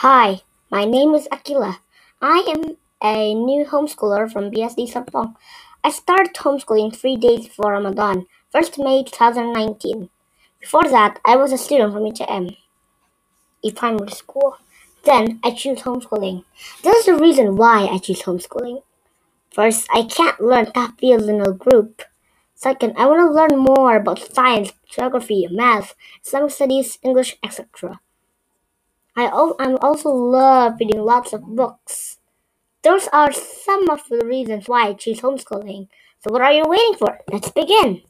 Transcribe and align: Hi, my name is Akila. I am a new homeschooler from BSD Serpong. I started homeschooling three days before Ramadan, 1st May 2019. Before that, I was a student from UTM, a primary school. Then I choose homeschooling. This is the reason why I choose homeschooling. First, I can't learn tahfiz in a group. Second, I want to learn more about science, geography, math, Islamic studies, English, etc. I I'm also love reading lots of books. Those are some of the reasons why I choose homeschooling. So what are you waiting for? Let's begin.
Hi, 0.00 0.42
my 0.70 0.84
name 0.84 1.14
is 1.14 1.26
Akila. 1.32 1.78
I 2.20 2.44
am 2.54 2.76
a 3.02 3.32
new 3.32 3.64
homeschooler 3.64 4.30
from 4.30 4.50
BSD 4.50 4.92
Serpong. 4.92 5.36
I 5.82 5.88
started 5.88 6.34
homeschooling 6.34 6.94
three 6.94 7.16
days 7.16 7.46
before 7.46 7.72
Ramadan, 7.72 8.26
1st 8.54 8.84
May 8.84 9.04
2019. 9.04 10.10
Before 10.60 10.84
that, 10.90 11.18
I 11.24 11.36
was 11.36 11.50
a 11.50 11.56
student 11.56 11.94
from 11.94 12.02
UTM, 12.02 12.58
a 13.64 13.70
primary 13.70 14.10
school. 14.10 14.58
Then 15.04 15.40
I 15.42 15.52
choose 15.52 15.80
homeschooling. 15.80 16.44
This 16.82 16.98
is 16.98 17.06
the 17.06 17.16
reason 17.16 17.56
why 17.56 17.86
I 17.86 17.96
choose 17.96 18.20
homeschooling. 18.20 18.82
First, 19.50 19.88
I 19.94 20.02
can't 20.02 20.38
learn 20.38 20.66
tahfiz 20.66 21.26
in 21.26 21.40
a 21.40 21.52
group. 21.52 22.02
Second, 22.54 22.92
I 22.98 23.06
want 23.06 23.20
to 23.20 23.32
learn 23.32 23.64
more 23.64 23.96
about 23.96 24.18
science, 24.18 24.72
geography, 24.86 25.48
math, 25.50 25.94
Islamic 26.22 26.50
studies, 26.50 26.98
English, 27.02 27.38
etc. 27.42 27.98
I 29.16 29.26
I'm 29.60 29.78
also 29.82 30.10
love 30.10 30.76
reading 30.80 31.02
lots 31.02 31.32
of 31.32 31.42
books. 31.44 32.18
Those 32.84 33.08
are 33.12 33.32
some 33.32 33.90
of 33.90 34.02
the 34.10 34.26
reasons 34.26 34.68
why 34.68 34.88
I 34.88 34.94
choose 34.94 35.20
homeschooling. 35.20 35.88
So 36.20 36.32
what 36.32 36.42
are 36.42 36.52
you 36.52 36.64
waiting 36.66 36.96
for? 36.96 37.20
Let's 37.32 37.50
begin. 37.50 38.02